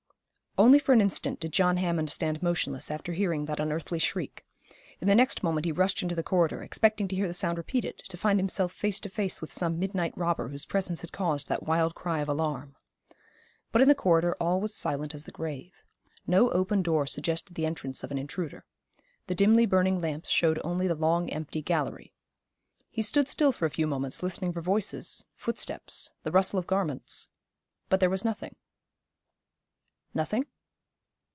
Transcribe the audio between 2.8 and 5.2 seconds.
after hearing that unearthly shriek. In the